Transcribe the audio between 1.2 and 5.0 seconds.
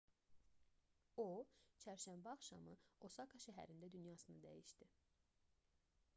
o çərşənbə axşamı osaka şəhərində dünyasını dəyişdi